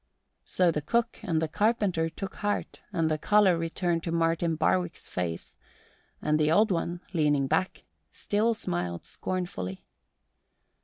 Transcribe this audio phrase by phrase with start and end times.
[0.45, 5.07] So the cook and the carpenter took heart; and the colour returned to Martin Barwick's
[5.07, 5.53] face;
[6.23, 9.85] and the Old One, leaning back, still smiled scornfully.